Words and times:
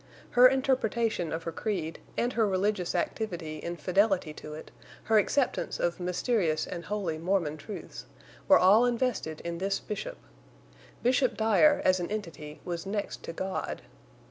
Her 0.31 0.47
interpretation 0.47 1.31
of 1.31 1.43
her 1.43 1.51
creed 1.51 1.99
and 2.17 2.33
her 2.33 2.47
religious 2.47 2.95
activity 2.95 3.57
in 3.59 3.75
fidelity 3.75 4.33
to 4.33 4.55
it, 4.55 4.71
her 5.03 5.19
acceptance 5.19 5.79
of 5.79 5.99
mysterious 5.99 6.65
and 6.65 6.85
holy 6.85 7.19
Mormon 7.19 7.55
truths, 7.57 8.07
were 8.47 8.57
all 8.57 8.87
invested 8.87 9.41
in 9.41 9.59
this 9.59 9.79
Bishop. 9.79 10.17
Bishop 11.03 11.37
Dyer 11.37 11.83
as 11.85 11.99
an 11.99 12.09
entity 12.09 12.59
was 12.65 12.87
next 12.87 13.21
to 13.25 13.31
God. 13.31 13.83